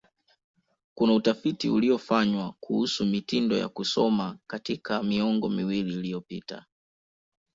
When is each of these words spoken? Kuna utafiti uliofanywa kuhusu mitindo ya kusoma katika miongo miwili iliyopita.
Kuna 0.95 1.13
utafiti 1.13 1.69
uliofanywa 1.69 2.53
kuhusu 2.59 3.05
mitindo 3.05 3.57
ya 3.57 3.69
kusoma 3.69 4.37
katika 4.47 5.03
miongo 5.03 5.49
miwili 5.49 5.93
iliyopita. 5.93 6.65